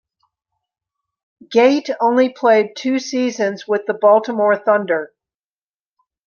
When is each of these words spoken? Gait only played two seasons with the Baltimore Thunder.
Gait 1.51 1.91
only 1.99 2.29
played 2.29 2.75
two 2.75 2.97
seasons 2.97 3.67
with 3.67 3.85
the 3.85 3.93
Baltimore 3.93 4.55
Thunder. 4.57 5.13